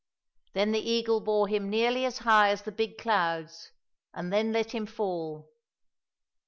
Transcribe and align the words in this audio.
Then 0.53 0.71
the 0.71 0.79
eagle 0.79 1.21
bore 1.21 1.47
him 1.47 1.69
nearly 1.69 2.05
as 2.05 2.17
high 2.25 2.49
as 2.49 2.63
the 2.63 2.71
big 2.71 2.97
clouds, 2.97 3.71
and 4.15 4.33
then 4.33 4.51
let 4.51 4.71
him 4.71 4.87
fall. 4.87 5.51